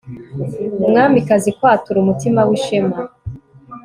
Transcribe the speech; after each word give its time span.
Umwamikazi 0.85 1.49
kwatura 1.57 1.97
umutima 2.03 2.39
wishema 2.49 2.97